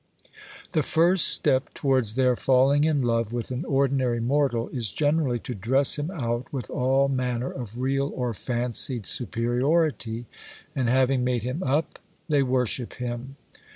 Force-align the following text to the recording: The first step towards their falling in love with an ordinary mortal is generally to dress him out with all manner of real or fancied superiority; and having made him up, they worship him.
The 0.71 0.81
first 0.81 1.27
step 1.27 1.75
towards 1.75 2.15
their 2.15 2.35
falling 2.35 2.85
in 2.85 3.03
love 3.03 3.31
with 3.31 3.51
an 3.51 3.63
ordinary 3.65 4.19
mortal 4.19 4.67
is 4.69 4.89
generally 4.89 5.37
to 5.41 5.53
dress 5.53 5.95
him 5.99 6.09
out 6.09 6.51
with 6.51 6.71
all 6.71 7.07
manner 7.07 7.51
of 7.51 7.77
real 7.77 8.11
or 8.15 8.33
fancied 8.33 9.05
superiority; 9.05 10.25
and 10.75 10.89
having 10.89 11.23
made 11.23 11.43
him 11.43 11.61
up, 11.61 11.99
they 12.27 12.41
worship 12.41 12.93
him. 12.93 13.35